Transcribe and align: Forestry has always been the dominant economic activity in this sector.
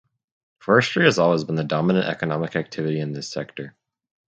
Forestry 0.61 1.03
has 1.05 1.19
always 1.19 1.43
been 1.43 1.53
the 1.53 1.63
dominant 1.63 2.07
economic 2.07 2.55
activity 2.55 2.99
in 2.99 3.11
this 3.13 3.31
sector. 3.31 3.75